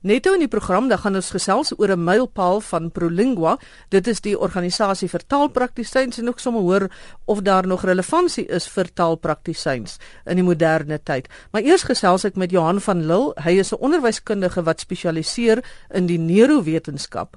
[0.00, 3.58] Neto in die program dan gaan ons gesels oor 'n mylpaal van Prolingua.
[3.90, 6.88] Dit is die organisasie vir taalpraktisyns en ook sommer hoor
[7.24, 11.26] of daar nog relevantie is vir taalpraktisyns in die moderne tyd.
[11.50, 13.34] Maar eers gesels ek met Johan van Lille.
[13.42, 17.36] Hy is 'n onderwyskundige wat spesialiseer in die neurowetenskap.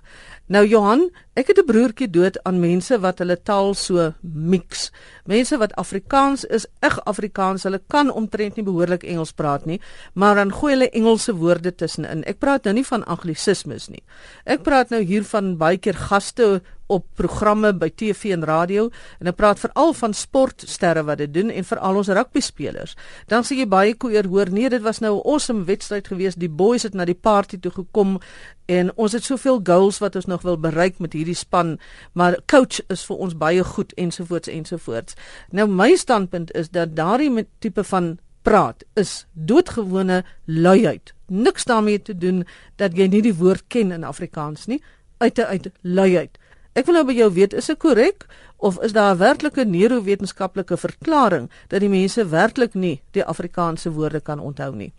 [0.52, 4.92] Nou Johan, ek het 'n broertjie dood aan mense wat hulle taal so mix.
[5.26, 9.80] Mense wat Afrikaans is, eg Afrikaans, hulle kan omtrent nie behoorlik Engels praat nie,
[10.14, 12.24] maar dan gooi hulle Engelse woorde tussenin.
[12.24, 14.04] Ek praat nou nie van anglisismes nie.
[14.46, 16.62] Ek praat nou hier van baie keer gaste
[16.92, 21.52] op programme by TV en radio en ek praat veral van sportsterre wat dit doen
[21.54, 22.98] en veral ons rugby spelers.
[23.32, 26.40] Dan sê jy baie koeier hoor nee dit was nou 'n awesome wedstryd geweest.
[26.40, 28.20] Die boys het na die party toe gekom
[28.68, 31.80] en ons het soveel goals wat ons nog wil bereik met hierdie span,
[32.14, 35.16] maar coach is vir ons baie goed ensovoorts ensovoorts.
[35.52, 41.14] Nou my standpunt is dat daardie tipe van praat is doodgewone luiheid.
[41.32, 42.44] Niks daarmee te doen
[42.76, 44.82] dat jy nie die woord ken in Afrikaans nie.
[45.24, 46.38] Uit uit luiheid.
[46.76, 48.26] Ek wil nou by jou weet, is dit korrek
[48.58, 54.22] of is daar 'n werklike neurowetenskaplike verklaring dat die mense werklik nie die Afrikaanse woorde
[54.22, 54.94] kan onthou nie?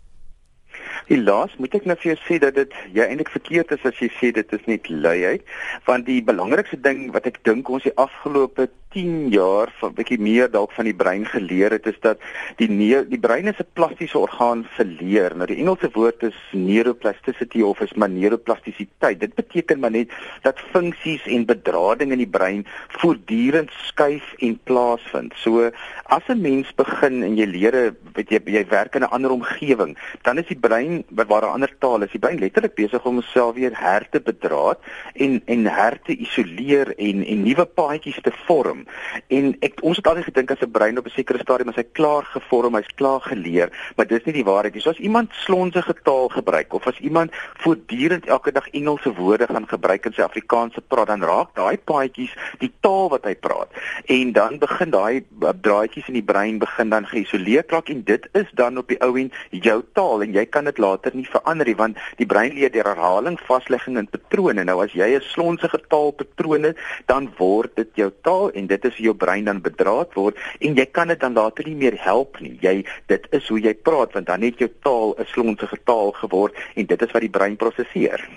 [1.07, 4.09] Helaas moet ek nou vir jou sê dat dit jy eintlik verkeerd is as jy
[4.19, 5.41] sê dit is net luiheid,
[5.85, 10.19] want die belangrikste ding wat ek dink ons die afgelope 10 jaar van 'n bietjie
[10.19, 12.19] meer dalk van die brein geleer het is dat
[12.57, 12.69] die
[13.09, 15.35] die brein is 'n plastiese orgaan vir leer.
[15.35, 19.19] Nou die Engelse woord is neuroplasticity of is maar neuroplastisiteit.
[19.19, 20.09] Dit beteken maar net
[20.41, 25.33] dat funksies en bedrading in die brein voortdurend skuif en plaasvind.
[25.35, 25.71] So
[26.05, 29.97] as 'n mens begin en jy leer, weet jy, jy werk in 'n ander omgewing,
[30.21, 33.55] dan is die brein waar 'n ander taal is, die brein letterlik besig om homself
[33.55, 34.79] weer her te bedraad
[35.13, 38.82] en en her te isoleer en en nuwe paadjies te vorm.
[39.27, 41.85] En ek ons het altyd gedink as 'n brein op 'n sekere stadium as hy
[41.91, 44.81] klaar gevorm, hy's klaar geleer, maar dis nie die waarheid nie.
[44.81, 47.31] So as iemand slonsige taal gebruik of as iemand
[47.63, 52.33] voortdurend elke dag Engelse woorde gaan gebruik in sy Afrikaanse praat, dan raak daai paadjies
[52.59, 53.69] die taal wat hy praat.
[54.05, 55.23] En dan begin daai
[55.61, 59.15] draadjies in die brein begin dan geïsoleer raak en dit is dan op die ou
[59.19, 62.71] en jou taal en jy kan dit later nie verander nie want die brein leer
[62.71, 64.63] deur herhaling, vaslegging en patrone.
[64.63, 69.01] Nou as jy 'n slonsige taalpatroon het, dan word dit jou taal en dit is
[69.07, 72.55] jou brein dan bedraad word en jy kan dit dan later nie meer help nie.
[72.61, 72.75] Jy
[73.11, 76.85] dit is hoe jy praat want dan het jou taal 'n slonsige taal geword en
[76.85, 78.27] dit is wat die brein prosesseer.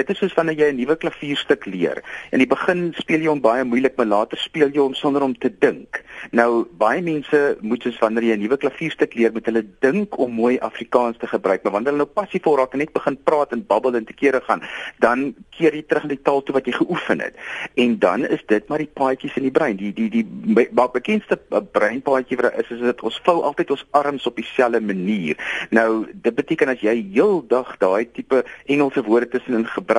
[0.00, 2.00] Dit is soos wanneer jy 'n nuwe klavierstuk leer.
[2.32, 5.34] In die begin speel jy hom baie moeilik, maar later speel jy hom sonder om
[5.36, 6.00] te dink.
[6.32, 10.32] Nou baie mense moet soos wanneer jy 'n nuwe klavierstuk leer, moet hulle dink om
[10.32, 13.66] mooi Afrikaans te gebruik, maar wanneer hulle nou passief raak en net begin praat en
[13.66, 14.62] babbel en te kere gaan,
[14.98, 17.34] dan keer jy terug na die taal toe wat jy geoefen het.
[17.74, 19.76] En dan is dit maar die paadjies in die brein.
[19.76, 20.26] Die die die
[20.72, 21.36] wat bekendste
[21.72, 25.36] breinpaadjie wat is is dit ons vou altyd ons arms op dieselfde manier.
[25.70, 29.89] Nou dit beteken as jy heeldag daai tipe Engelse woorde tussenin gebruik,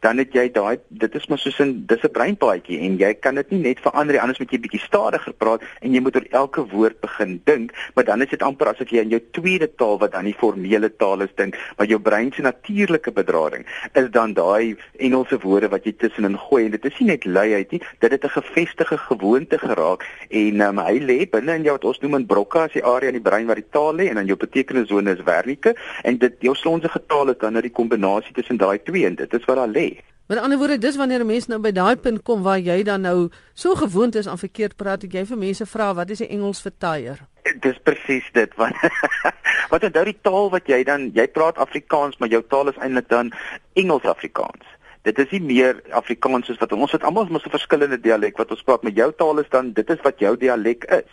[0.00, 3.34] dan het jy daai dit is maar soos 'n dis 'n breinpaadjie en jy kan
[3.34, 6.64] dit nie net verander anders moet jy bietjie stadiger praat en jy moet oor elke
[6.72, 10.12] woord begin dink, maar dan is dit amper asof jy in jou tweede taal wat
[10.12, 14.76] dan die formele taal is dink, maar jou brein se natuurlike bedrading is dan daai
[14.98, 18.24] Engelse woorde wat jy tussenin gooi en dit is nie net luiheid nie, dit het
[18.24, 22.26] 'n gefestigde gewoonte geraak en um, hy lê binne in jou wat ons noem in
[22.26, 25.10] brokka as die area in die brein waar die taal lê en dan jou betekenisone
[25.16, 29.06] is werklike en dit jou slonsige taal is dan nou die kombinasie tussen daai twee
[29.06, 30.02] en dit is wat daar lê.
[30.26, 33.00] Met ander woorde, dis wanneer 'n mens nou by daai punt kom waar jy dan
[33.00, 36.28] nou so gewoond is aan verkeerd praat, dat jy vir mense vra wat is die
[36.28, 37.18] Engels vir tyre?
[37.60, 38.74] Dis presies dit want
[39.72, 43.08] wat onthou die taal wat jy dan jy praat Afrikaans, maar jou taal is eintlik
[43.08, 43.32] dan
[43.74, 44.64] Engels Afrikaans.
[45.02, 48.50] Dit is nie meer Afrikaans soos wat ons het almal mos 'n verskillende dialek wat
[48.50, 51.04] ons praat, maar jou taal is dan dit is wat jou dialek is.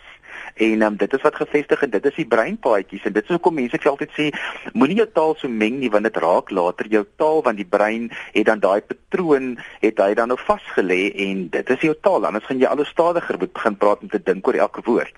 [0.54, 3.54] En um, dit is wat gevestig en dit is die breinpaadjies en dit is hoekom
[3.54, 4.30] mense vir altyd sê
[4.72, 8.10] moenie jou taal so meng nie want dit raak later jou taal want die brein
[8.32, 9.54] het dan daai patroon
[9.84, 13.38] het hy dan nou vasgelê en dit is jou taal anders gaan jy alles stadiger
[13.38, 15.16] moet begin praat om te dink oor elke woord.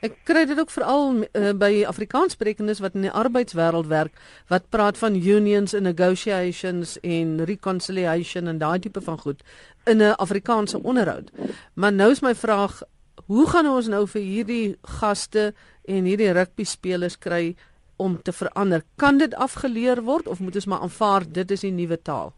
[0.00, 4.14] Ek kry dit ook veral uh, by Afrikaanssprekendes wat in die arbeidswêreld werk
[4.48, 9.44] wat praat van unions and negotiations en reconciliation en daai tipe van goed
[9.84, 11.30] in 'n Afrikaanse onderhoud.
[11.74, 12.82] Maar nou is my vraag,
[13.30, 14.64] hoe gaan ons nou vir hierdie
[14.98, 15.52] gaste
[15.86, 17.54] en hierdie rugby spelers kry
[18.00, 18.82] om te verander?
[18.98, 22.32] Kan dit afgeleer word of moet ons maar aanvaar dit is die nuwe taal?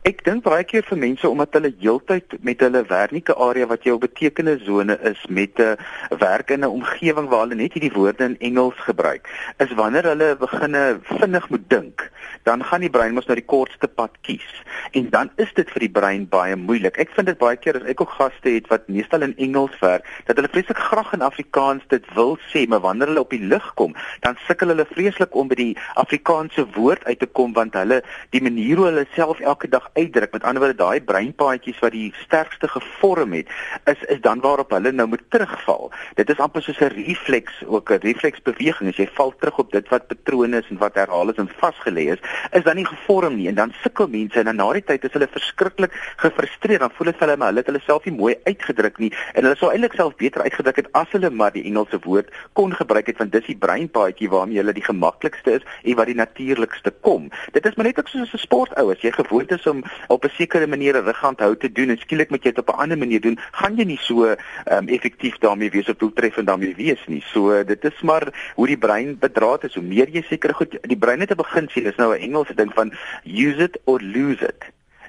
[0.00, 3.98] Ek dink baie keer vir mense omdat hulle heeltyd met hulle werklike area wat jou
[4.00, 5.76] betekende sone is met 'n
[6.22, 10.36] werk in 'n omgewing waar hulle net hierdie woorde in Engels gebruik, is wanneer hulle
[10.36, 12.10] beginne vinnig moet dink,
[12.44, 14.62] dan gaan die brein mos nou die kortste pad kies.
[14.92, 16.96] En dan is dit vir die brein baie moeilik.
[16.96, 20.06] Ek vind dit baie keer as ek ook gaste het wat meestal in Engels werk,
[20.26, 23.74] dat hulle vreeslik graag in Afrikaans dit wil sê, maar wanneer hulle op die lug
[23.74, 28.02] kom, dan sukkel hulle vreeslik om by die Afrikaanse woord uit te kom want hulle
[28.30, 30.32] die manier hoe hulle self elke dag uitdruk.
[30.32, 33.48] Met ander woorde, daai breinpaadjies wat die sterkste gevorm het,
[33.84, 35.90] is is dan waarop hulle nou moet terugval.
[36.14, 38.88] Dit is amper soos 'n refleks, ook 'n refleksbeweging.
[38.90, 42.12] As jy val terug op dit wat patrone is en wat herhaal is en vasgelê
[42.12, 42.18] is,
[42.52, 45.12] is dan nie gevorm nie en dan sukkel mense en dan na die tyd is
[45.12, 46.80] hulle verskriklik gefrustreerd.
[46.80, 49.42] Dan voel dit vir hulle maar hulle het hulle self nie mooi uitgedruk nie en
[49.44, 53.06] hulle sou eintlik self beter uitgedruk het as hulle maar die Engelse woord kon gebruik
[53.06, 57.30] het want dis die breinpaadjie waarmee hulle die gemaklikste is en wat die natuurlikste kom.
[57.52, 60.36] Dit is maar net ook soos 'n sportou as jy gewoond is om op 'n
[60.40, 63.20] sekere manier 'n rughand te doen en skielik moet jy dit op 'n ander manier
[63.20, 64.36] doen, gaan jy nie so ehm
[64.76, 67.22] um, effektief daarmee wees of doeltreffend daarmee wees nie.
[67.32, 69.74] So dit is maar hoe die brein bedraad is.
[69.74, 72.72] Hoe meer jy seker goed die brein te begin sien, is nou 'n Engelse ding
[72.74, 72.92] van
[73.24, 74.64] use it or lose it.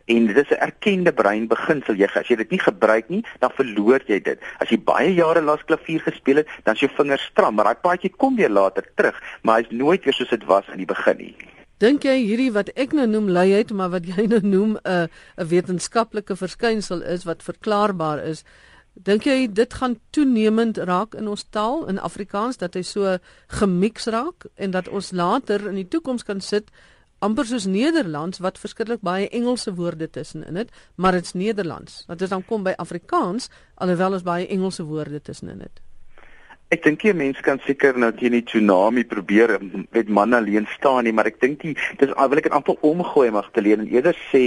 [0.06, 1.96] En dit is 'n erkende breinbeginsel.
[1.96, 4.40] Jy as jy dit nie gebruik nie, dan verloor jy dit.
[4.60, 7.82] As jy baie jare lank klavier gespeel het, dan is jou vingers stram, maar daai
[7.82, 11.18] paadjie kom weer later terug, maar hy's nooit weer soos dit was aan die begin
[11.18, 11.36] nie.
[11.82, 15.08] Dink jy hierdie wat ek nou noem luiheid, maar wat jy nou noem 'n uh,
[15.38, 18.44] 'n wetenskaplike verskynsel is wat verklaarbaar is?
[18.94, 23.18] Dink jy dit gaan toenemend raak in ons taal in Afrikaans dat hy so
[23.48, 26.70] gemix raak en dat ons later in die toekoms kan sit
[27.20, 32.04] amper soos Nederlands wat verskriklik baie Engelse woorde tussenin het, maar dit's Nederlands.
[32.08, 35.82] Dat dit dan kom by Afrikaans alhoewel ons baie Engelse woorde tussenin het.
[36.72, 39.58] Ek dink jy mense kan seker nou teen die tsunami probeer
[39.92, 43.28] met man alleen staan nie, maar ek dink die dis wil ek dit amper omgooi
[43.36, 44.44] mag te leer en eerder sê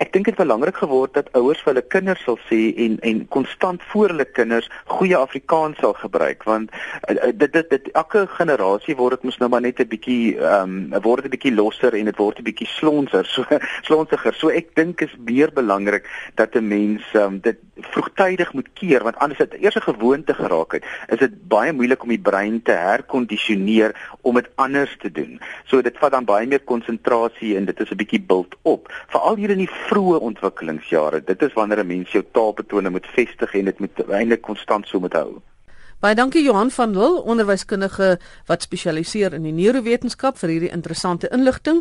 [0.00, 3.20] ek dink dit is belangrik geword dat ouers vir hulle kinders sal sê en en
[3.34, 6.72] konstant voor hulle kinders goeie Afrikaans sal gebruik want
[7.10, 10.94] uh, dit dit dit elke generasie word dit mos nou maar net 'n bietjie ehm
[10.94, 13.44] um, word 'n bietjie losser en dit word 'n bietjie slonser so
[13.88, 14.34] slonsiger.
[14.40, 17.58] So ek dink is meer belangrik dat 'n mens um, dit
[17.92, 20.84] vroegtydig moet keer want anders het eers 'n gewoonte geraak het.
[21.08, 25.38] Is dit baie moeilik om die brein te herkondisioneer om dit anders te doen.
[25.70, 28.88] So dit vat dan baie meer konsentrasie en dit is 'n bietjie bult op.
[29.14, 31.24] Veral hier in die vroeë ontwikkelingsjare.
[31.24, 35.00] Dit is wanneer 'n mens jou taalpatrone moet vestig en dit moet eintlik konstant so
[35.00, 35.42] moet hou.
[35.98, 41.80] Baie dankie Johan van Lille, onderwyskundige wat spesialiseer in die neurowetenskap vir hierdie interessante inligting.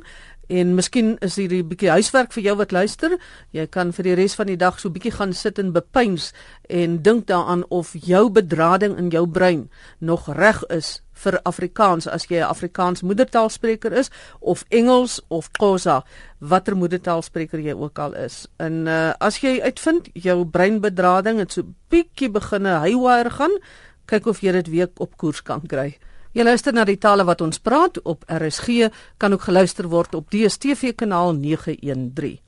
[0.49, 3.17] En miskien is hier 'n bietjie huiswerk vir jou wat luister.
[3.51, 6.33] Jy kan vir die res van die dag so bietjie gaan sit en bepeins
[6.67, 9.69] en dink daaraan of jou bedrading in jou brein
[9.99, 14.09] nog reg is vir Afrikaans as jy 'n Afrikaans moedertaalspreker is
[14.39, 16.03] of Engels of Xhosa,
[16.39, 18.47] watter moedertaalspreker jy ook al is.
[18.57, 23.59] En uh, as jy uitvind jou breinbedrading het so bietjie begine haywire gaan,
[24.07, 25.97] kyk of jy dit weer op koers kan kry.
[26.33, 30.29] Jy luister na die tale wat ons praat op RSG kan ook geluister word op
[30.29, 32.39] DStv kanaal 913.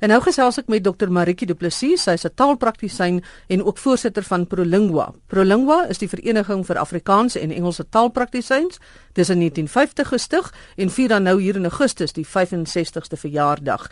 [0.00, 4.22] En nou gesels ek met Dr Maritjie Du Plessis, sy's 'n taalpraktisyn en ook voorsitter
[4.22, 5.12] van Prolingua.
[5.26, 8.78] Prolingua is die vereniging vir Afrikaanse en Engelse taalpraktisyns.
[9.12, 13.90] Dis in 1950 gestig en vier dan nou hier in Augustus die 65ste verjaardag.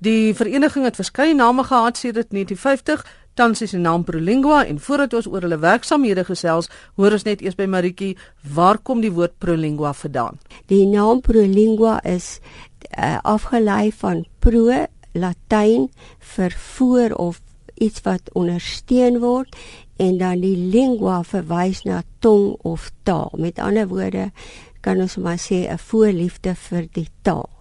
[0.00, 3.02] Die vereniging het verskeie name gehad sedert 1950
[3.36, 7.42] tans is die naam Prolingua en voordat ons oor hulle werksamehede gesels, hoor ons net
[7.44, 8.14] eers by Maritjie,
[8.56, 10.40] waar kom die woord Prolingua vandaan?
[10.72, 12.38] Die naam Prolingua is
[12.96, 15.90] uh, afgelei van pro Latyn
[16.32, 17.44] vir voor of
[17.76, 19.52] iets wat ondersteun word
[20.00, 23.36] en dan die lingua verwys na tong of taal.
[23.36, 24.30] Met ander woorde
[24.80, 27.59] kan ons maar sê 'n voorliefde vir die taal.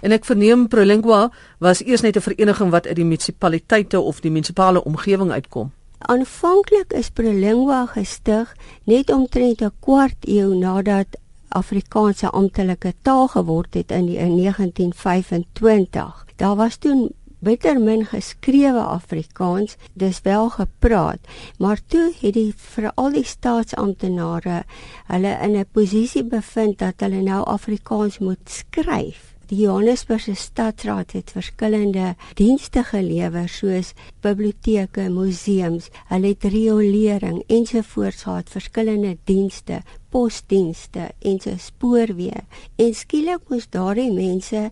[0.00, 4.30] En ek verneem Prolingua was eers net 'n vereniging wat uit die munisipaliteite of die
[4.30, 5.72] munisipale omgewing uitkom.
[5.98, 11.06] Aanvanklik is Prolingua gestig net omtrent 'n kwart eeu nadat
[11.48, 16.26] Afrikaanse amptelike taal geword het in die in 1925.
[16.36, 17.10] Daar was toe
[17.40, 21.18] bitter min geskrewe Afrikaans, dis wel gepraat,
[21.58, 24.62] maar toe het die veral die staatsamptenare
[25.06, 29.29] hulle in 'n posisie bevind dat hulle nou Afrikaans moet skryf.
[29.50, 33.88] Die Johannesburgse stadsraad het verskillende dienste gelewer soos
[34.22, 39.80] biblioteke, museums, hulle het riolering ensovoorts gehad, verskillende dienste,
[40.14, 42.44] posdienste en so spoorweë.
[42.78, 44.68] En skielik moes daardie mense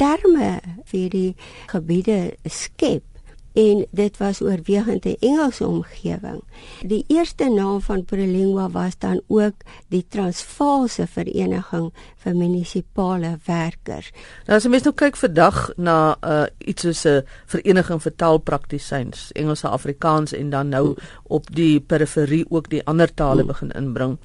[0.00, 0.52] terme
[0.88, 1.30] vir die
[1.68, 3.11] gebiede skep
[3.52, 6.42] en dit was oorwegend 'n Engelse omgewing.
[6.86, 9.54] Die eerste naam van Prolingua was dan ook
[9.88, 14.10] die Transvaalse Vereniging vir Munisipale Werkers.
[14.46, 19.32] Nou as jy mens nou kyk vandag na uh, iets soos 'n vereniging vir taalpraktisyns,
[19.32, 24.18] Engels, Afrikaans en dan nou op die periferie ook die ander tale begin inbring.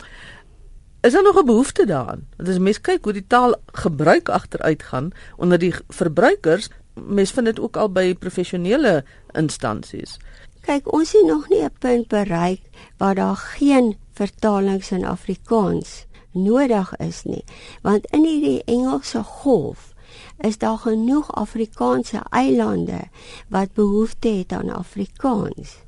[1.01, 2.27] Is daar nog 'n behoefte daaraan?
[2.38, 6.69] Want as mens kyk hoe die taal gebruik agteruit gaan onder die verbruikers,
[7.06, 10.18] mens vind dit ook al by professionele instansies.
[10.62, 12.62] Kyk, ons het nog nie 'n punt bereik
[12.98, 17.44] waar daar geen vertalings in Afrikaans nodig is nie,
[17.82, 19.94] want in hierdie Engelse golf
[20.38, 23.10] is daar genoeg Afrikaanse eilande
[23.50, 25.87] wat behoefte het aan Afrikaans.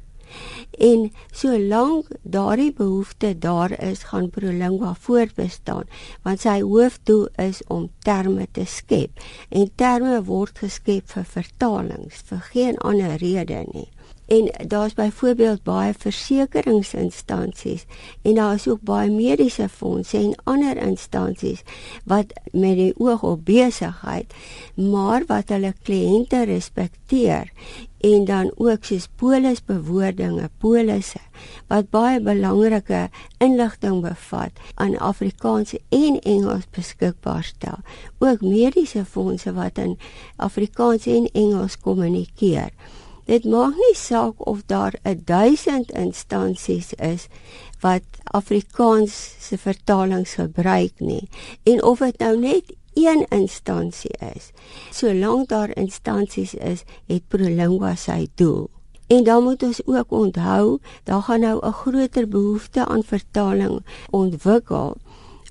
[0.77, 5.87] En solank daardie behoefte daar is, gaan Prolingua voortbestaan,
[6.23, 9.19] want sy hoofdoel is om terme te skep.
[9.49, 13.89] En terme word geskep vir vertalings, vir geen ander rede nie.
[14.29, 17.85] En daar's byvoorbeeld baie versekeringsinstansies
[18.21, 21.63] en daar is ook baie mediese fondse en ander instansies
[22.05, 24.33] wat met die oog op besigheid,
[24.75, 27.49] maar wat hulle kliënte respekteer
[27.99, 31.19] en dan ook soos polisbewoordinge, polisse
[31.67, 37.83] wat baie belangrike inligting bevat aan Afrikaans en Engels beskikbaar stel.
[38.19, 39.97] Ook mediese fondse wat in
[40.35, 42.71] Afrikaans en Engels kommunikeer.
[43.29, 47.27] Dit maak nie saak of daar 1000 instansies is
[47.79, 51.29] wat Afrikaans se vertalings gebruik nie
[51.63, 52.73] en of dit nou net
[53.07, 54.51] een instansie is.
[54.91, 58.69] Solank daar instansies is, het Prolingua sy doel.
[59.07, 64.97] En dan moet ons ook onthou, daar gaan nou 'n groter behoefte aan vertaling ontwikkel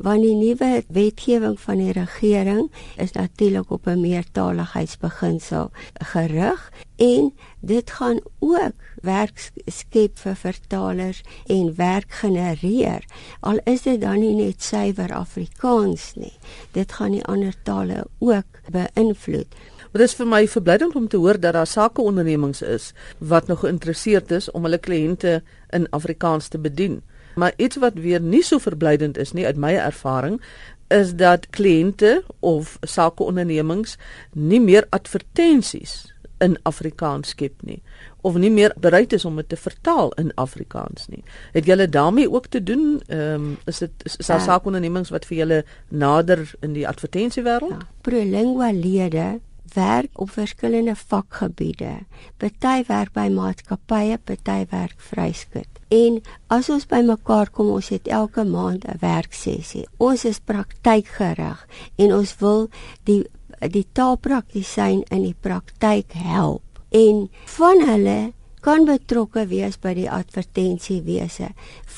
[0.02, 5.71] want die nuwe wetgewing van die regering is natuurlik op 'n meertaligheidsbeginsel
[6.12, 13.05] gerig en dit gaan ook werk skep vir vertalers en werk genereer
[13.40, 16.38] al is dit dan nie net suiwer Afrikaans nie
[16.73, 19.55] dit gaan die ander tale ook beïnvloed
[19.93, 23.61] Maar dit is vir my verblydend om te hoor dat daar sakeondernemings is wat nog
[23.61, 27.00] geïnteresseerd is om hulle kliënte in Afrikaans te bedien.
[27.38, 30.40] Maar iets wat weer nie so verblydend is nie uit my ervaring
[30.88, 33.97] is dat kliënte of sakeondernemings
[34.33, 36.14] nie meer advertensies
[36.45, 37.83] in Afrikaans skep nie
[38.26, 41.23] of nie meer bereid is om dit te vertaal in Afrikaans nie.
[41.54, 43.00] Het julle daarmee ook te doen?
[43.07, 44.45] Ehm um, is dit is, is daar ja.
[44.45, 47.78] sakeondernemings wat vir julle nader in die advertensiewêreld?
[47.78, 47.87] Ja.
[48.00, 49.38] Prolingua lede
[49.75, 52.07] werk op verskillende vakgebiede.
[52.37, 55.69] Party werk by maatskappye, party werk vryskut.
[55.89, 56.21] En
[56.53, 59.87] as ons bymekaar kom, ons het elke maand 'n werksessie.
[59.97, 62.69] Ons is praktykgerig en ons wil
[63.05, 63.25] die
[63.59, 66.63] die taalpraktisyn in die praktyk help.
[66.91, 71.49] En van hulle kan betrokke wees by die advertensiewese.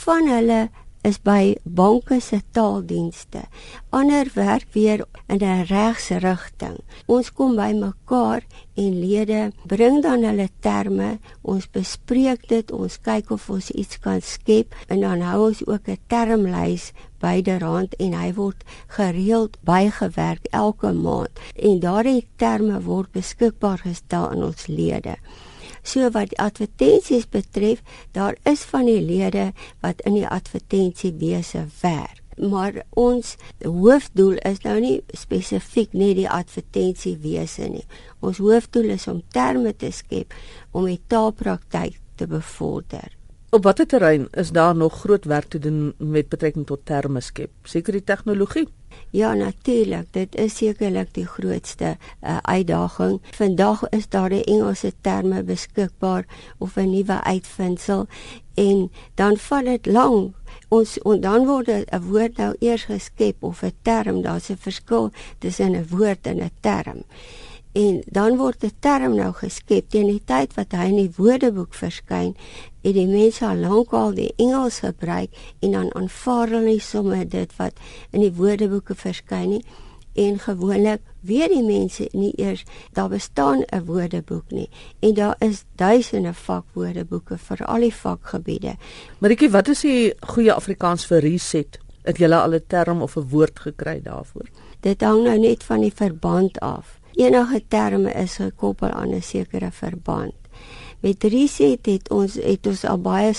[0.05, 0.71] Van hulle
[1.03, 3.47] is by banke se taaldienste.
[3.91, 6.79] Ander werk weer in 'n regse rigting.
[7.07, 8.43] Ons kom by mekaar
[8.75, 14.21] en lede bring dan hulle terme, ons bespreek dit, ons kyk of ons iets kan
[14.21, 20.93] skep en dan hou ons ook 'n termlys byderhand en hy word gereeld bygewerk elke
[20.93, 25.17] maand en daardie terme word beskikbaar gestel aan ons lede.
[25.91, 27.81] So wat die advertensies betref,
[28.15, 29.51] daar is van die lede
[29.83, 32.21] wat in die advertensiewese werk.
[32.39, 37.87] Maar ons hoofdoel is nou nie spesifiek net die advertensiewese nie.
[38.23, 40.37] Ons hoofdoel is om terme te skep
[40.71, 43.20] om die taalpraktyk te bevorder.
[43.51, 47.51] Op watter terrein is daar nog groot werk te doen met betrekking tot terme skep?
[47.63, 48.69] Seker die tegnologie.
[49.11, 50.07] Ja, natuurlik.
[50.13, 53.19] Dit is sekerlik die grootste uh, uitdaging.
[53.35, 56.25] Vandag is daar 'n Engelse terme beskikbaar
[56.59, 58.09] of 'n nuwe uitvinding
[58.55, 60.35] en dan vat dit lank.
[60.69, 65.11] Ons en dan word 'n woord nou eers geskep of 'n term, daar's 'n verskil
[65.39, 67.03] tussen 'n woord en 'n term
[67.73, 71.75] en dan word 'n term nou geskep teen die tyd wat hy in die woordeboek
[71.75, 72.35] verskyn
[72.83, 77.53] het die mense al lankal die Engels gebruik en dan aanvaar hulle nie sommer dit
[77.57, 77.79] wat
[78.11, 79.65] in die woordeboeke verskyn nie.
[80.19, 84.69] En gewoonlik weet die mense nie eers daar bestaan 'n woordeboek nie.
[85.01, 88.77] En daar is duisende vakwoordeboeke vir al die vakgebiede.
[89.19, 91.79] Maritjie wat is die goeie Afrikaans vir reset?
[92.03, 94.49] Het jy al 'n term of 'n woord gekry daarvoor?
[94.81, 97.01] Dit hang nou net van die verband af.
[97.13, 100.40] Enige terme is gekoppel aan 'n sekere verband.
[101.01, 103.33] Met reset het ons het ons al baie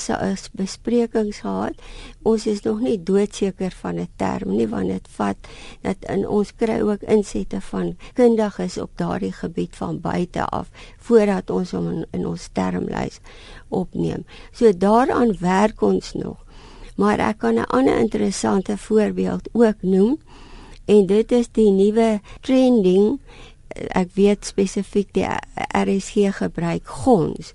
[0.57, 1.77] besprekings gehad.
[2.25, 5.37] Ons is nog nie doodseker van 'n term nie want dit vat
[5.81, 11.49] dat in ons kry ook insette van kundiges op daardie gebied van buite af voordat
[11.49, 13.19] ons hom in, in ons termlys
[13.69, 14.25] opneem.
[14.51, 16.45] So daaraan werk ons nog.
[16.95, 20.19] Maar ek kan 'n ander interessante voorbeeld ook noem
[20.85, 23.19] en dit is die nuwe trending
[23.97, 25.27] ek weet spesifiek die
[25.77, 27.53] RSG gebruik gons.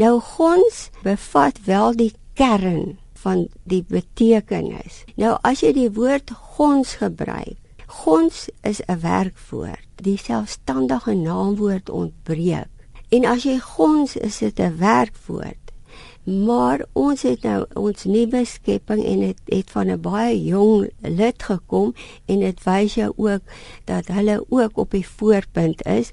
[0.00, 5.04] Nou gons bevat wel die kern van die betekenis.
[5.20, 9.86] Nou as jy die woord gons gebruik, gons is 'n werkwoord.
[9.96, 12.68] Die selfstandige naamwoord ontbreek.
[13.10, 15.59] En as jy gons is dit 'n werkwoord.
[16.24, 20.90] Maar ons het nou ons nuwe skepping en dit het, het van 'n baie jong
[21.00, 21.94] lid gekom
[22.26, 23.42] en dit wys jou ook
[23.84, 26.10] dat hulle ook op die voorpunt is.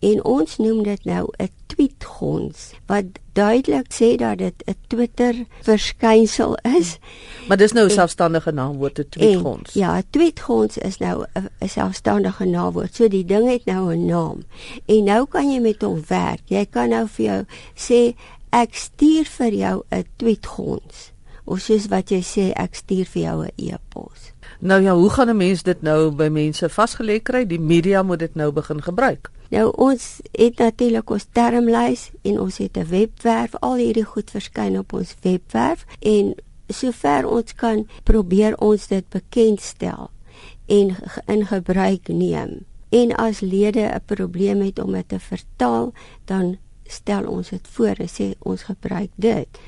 [0.00, 6.58] En ons noem dit nou 'n tweetgons wat duidelik sê dat dit 'n Twitter verskynsel
[6.78, 6.98] is.
[7.48, 9.72] Maar dis nou 'n selfstandige naamwoord te tweetgons.
[9.72, 12.94] Ja, tweetgons is nou 'n selfstandige naamwoord.
[12.94, 14.42] So die ding het nou 'n naam.
[14.86, 16.40] En nou kan jy met hom werk.
[16.44, 17.44] Jy kan nou vir jou
[17.74, 18.16] sê
[18.50, 21.12] ek stuur vir jou 'n tweetgons
[21.44, 24.32] of soos wat jy sê ek stuur vir jou 'n e-pos.
[24.60, 27.46] Nou ja, hoe gaan 'n mens dit nou by mense vasgelê kry?
[27.46, 29.30] Die media moet dit nou begin gebruik.
[29.50, 33.54] Nou ons het natuurlik ons termlys en ons het 'n webwerf.
[33.60, 36.34] Al hierdie goed verskyn op ons webwerf en
[36.68, 40.10] sover ons kan probeer ons dit bekendstel
[40.66, 42.64] en in gebruik neem.
[42.90, 45.92] En as lede 'n probleem het om dit te vertaal,
[46.24, 46.58] dan
[46.90, 49.60] stel ons dit voor en sê ons gebruik dit.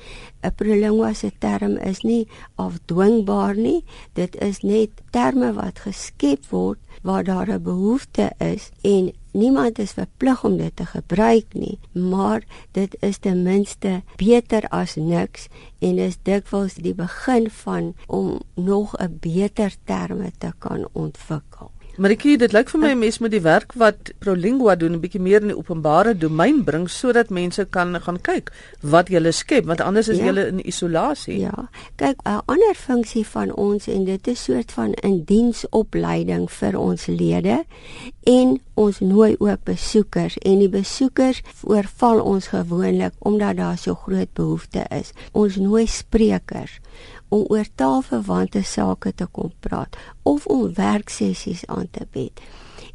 [0.42, 3.84] 'n Prolingua se term is nie afdwingbaar nie.
[4.12, 9.92] Dit is net terme wat geskep word waar daar 'n behoefte is en niemand is
[9.92, 15.48] verplig om dit te gebruik nie, maar dit is ten minste beter as niks
[15.78, 21.70] en is dikwels die begin van om nog 'n beter terme te kan ontwikkel.
[22.02, 25.20] Marikie, dit lyk vir my 'n mens moet die werk wat Prolingua doen 'n bietjie
[25.20, 29.80] meer in die openbare domein bring sodat mense kan gaan kyk wat jy skep, want
[29.80, 30.46] anders is jy ja.
[30.46, 31.38] in isolasie.
[31.38, 31.68] Ja.
[31.96, 37.06] Kyk, 'n ander funksie van ons en dit is soort van 'n diensopleiding vir ons
[37.06, 37.64] lede
[38.22, 44.32] en ons nooi ook besoekers en die besoekers voorval ons gewoonlik omdat daar so groot
[44.32, 45.12] behoefte is.
[45.32, 46.80] Ons nooi sprekers
[47.32, 52.40] om oor taalverwante sake te kom praat of om werksessies aan te bied.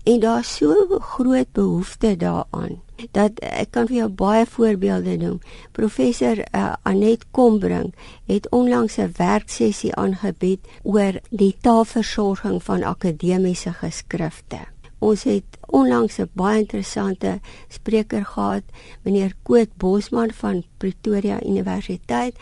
[0.08, 5.40] En daar's so 'n groot behoefte daaraan dat ek kan vir jou baie voorbeelde noem.
[5.72, 7.94] Professor uh, Anet Kombring
[8.26, 14.60] het onlangs 'n werksessie aangebied oor die taalversorging van akademiese geskrifte.
[15.00, 18.64] Ons het onlangs 'n baie interessante spreker gehad,
[19.04, 22.36] meneer Koot Bosman van Pretoria Universiteit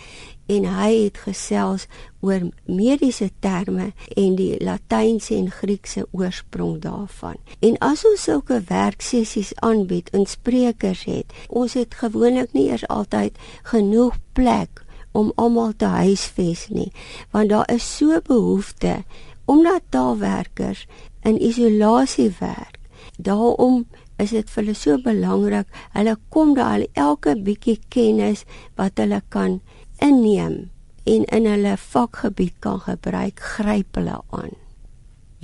[0.45, 1.87] en hy het gesels
[2.19, 7.35] oor mediese terme en die Latynse en Griekse oorsprong daarvan.
[7.59, 13.37] En as ons sulke werksessies aanbied en sprekers het, ons het gewoonlik nie eers altyd
[13.63, 16.91] genoeg plek om almal te huisves nie,
[17.31, 19.03] want daar is so behoefte
[19.45, 20.87] omdat taalwerkers
[21.25, 22.79] in isolasie werk.
[23.17, 23.85] Daarom
[24.21, 25.67] is dit vir hulle so belangrik.
[25.95, 28.45] Hulle kom daar al elke bietjie kennis
[28.79, 29.59] wat hulle kan
[30.03, 30.69] inneem
[31.05, 34.55] en in hulle vakgebied kan gebruik, gryp hulle aan.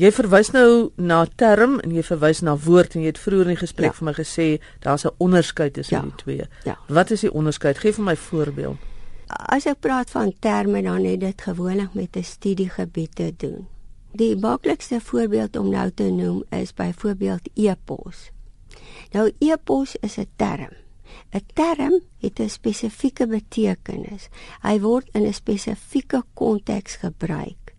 [0.01, 3.53] Jy verwys nou na term en jy verwys na woord en jy het vroeër in
[3.53, 3.97] die gesprek ja.
[3.99, 4.47] vir my gesê
[4.81, 6.01] daar's 'n onderskeid tussen ja.
[6.01, 6.45] die twee.
[6.65, 6.77] Ja.
[6.87, 7.77] Wat is die onderskeid?
[7.77, 8.77] Gee vir my voorbeeld.
[9.27, 13.67] As ek praat van terme dan het dit gewoonlik met 'n studiegebied te doen.
[14.13, 18.29] Die maklikste voorbeeld om nou te noem is byvoorbeeld e-pos.
[19.11, 20.73] Nou e-pos is 'n term.
[21.31, 24.29] 'n Term het 'n spesifieke betekenis.
[24.61, 27.75] Hy word in 'n spesifieke konteks gebruik.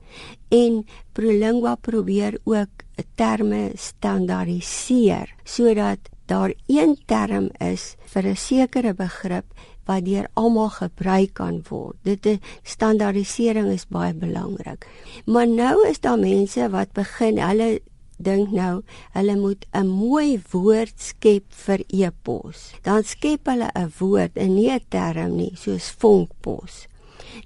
[0.49, 2.83] En Prolingua probeer ook
[3.14, 9.45] terme standaardiseer sodat daar een term is vir 'n sekere begrip
[9.85, 11.97] wat deur almal gebruik kan word.
[12.03, 14.87] Dit is standaardisering is baie belangrik.
[15.27, 17.81] Maar nou is daar mense wat begin hulle
[18.23, 18.83] dink nou
[19.16, 22.71] hulle moet 'n mooi woord skep vir e-pos.
[22.83, 26.87] Dan skep hulle 'n woord en nie 'n term nie, soos vonkpos.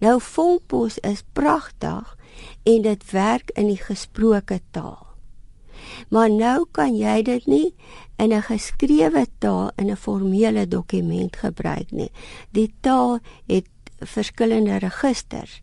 [0.00, 2.16] Nou vonkpos is pragtig
[2.62, 5.05] en dit werk in die gesproke taal.
[6.08, 7.74] Maar nou kan jy dit nie
[8.16, 12.10] in 'n geskrewe taal in 'n formele dokument gebruik nie.
[12.50, 13.66] Die taal het
[14.00, 15.62] verskillende registers.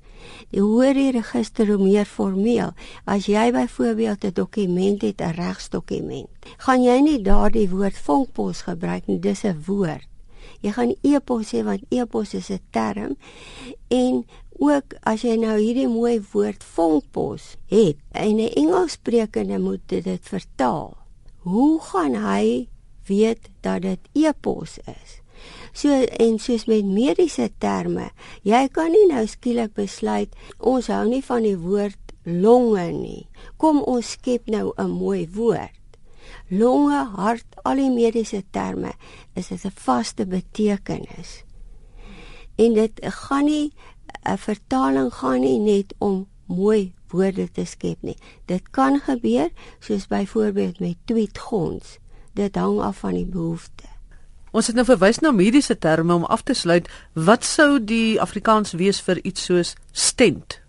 [0.49, 2.71] Die hoër die register hoe meer formeel.
[3.05, 9.07] As jy byvoorbeeld 'n dokument het, 'n regsdokument, gaan jy nie daardie woord vonkpos gebruik
[9.07, 10.07] nie, dis 'n woord.
[10.61, 13.17] Jy gaan e-pos sê want e-pos is 'n term
[13.87, 14.25] en
[14.63, 20.97] ook as jy nou hierdie mooi woord vonkpos het en 'n Engelssprekende moet dit vertaal.
[21.43, 22.69] Hoe gaan hy
[23.07, 25.21] weet dat dit e-pos is?
[25.73, 28.11] So en soos met mediese terme,
[28.43, 33.27] jy kan nie nou skielik besluit ons hou nie van die woord longe nie.
[33.57, 35.79] Kom ons skep nou 'n mooi woord.
[36.49, 38.93] Longe, hart, al die mediese terme
[39.35, 41.43] is dit 'n vaste betekenis.
[42.55, 43.73] En dit gaan nie
[44.25, 48.17] 'n vertaling gaan nie net om mooi woorde te skep nie.
[48.45, 51.97] Dit kan gebeur soos byvoorbeeld met tweetgons.
[52.33, 53.83] Dit hang af van die behoefte.
[54.53, 56.89] Ons het nou verwys na mediese terme om af te sluit.
[57.13, 60.59] Wat sou die Afrikaans wees vir iets soos stent?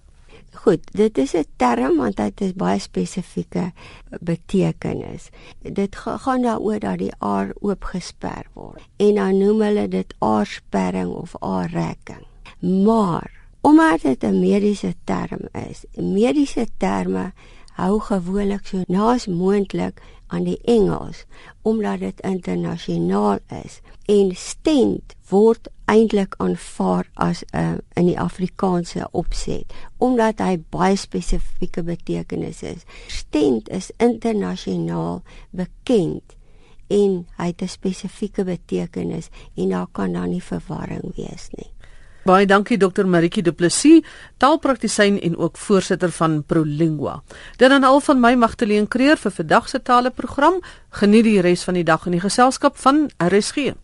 [0.64, 3.72] Goed, dit is 'n term want dit is baie spesifieke
[4.20, 5.28] betekenis.
[5.60, 11.36] Dit gaan daaroor dat die aar oopgesper word en dan noem hulle dit aarsperring of
[11.40, 12.24] aarrekking.
[12.60, 17.32] Maar omdat dit 'n mediese term is, mediese terme
[17.72, 21.24] hou gewoonlik so naas moontlik aan die Engels
[21.62, 29.08] omdat dit internasionaal is en stent word eintlik aanvaar as 'n uh, in die Afrikaanse
[29.10, 32.82] opset omdat hy baie spesifieke betekenis is.
[33.08, 36.36] Stent is internasionaal bekend
[36.88, 41.70] en hy het 'n spesifieke betekenis en daar kan dan nie verwarring wees nie.
[42.24, 44.00] Baie dankie Dr Maritjie Du Plessis,
[44.40, 47.18] taalpraktisyn en ook voorsitter van ProLingua.
[47.60, 50.56] Dit dan al van my Magtleen Creer vir vandag se taleprogram.
[50.88, 53.74] Geniet die res van die dag in die geselskap van RSG.